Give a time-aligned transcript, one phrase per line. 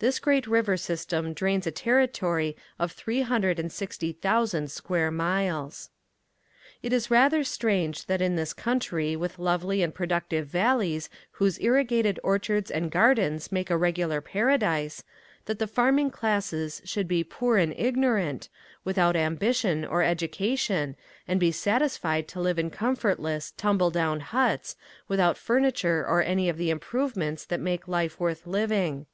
[0.00, 5.88] This great river system drains a territory of three hundred and sixty thousand square miles.
[6.82, 12.20] It is rather strange that in this country with lovely and productive valleys whose irrigated
[12.22, 15.04] orchards and gardens make a regular paradise,
[15.46, 18.50] that the farming classes should be poor and ignorant,
[18.84, 20.96] without ambition or education
[21.26, 24.76] and be satisfied to live in comfortless, tumble down huts
[25.08, 29.06] without furniture or any of the improvements that make life worth living.